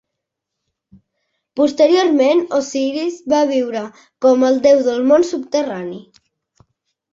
Posteriorment 1.61 2.41
Osiris 2.61 3.21
va 3.35 3.43
viure 3.53 3.85
com 4.27 4.49
el 4.51 4.59
déu 4.67 4.85
del 4.91 5.07
món 5.13 5.29
subterrani. 5.35 6.05